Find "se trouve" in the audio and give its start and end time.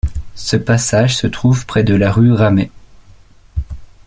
1.15-1.67